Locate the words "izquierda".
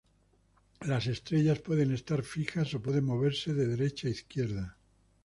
4.09-4.77